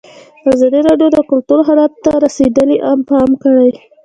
ازادي 0.51 0.79
راډیو 0.87 1.07
د 1.13 1.17
کلتور 1.29 1.59
حالت 1.67 1.91
ته 2.03 2.11
رسېدلي 2.25 2.77
پام 3.09 3.29
کړی. 3.43 3.69